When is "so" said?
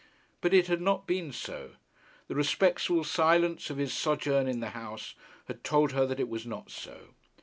1.31-1.75, 6.71-7.09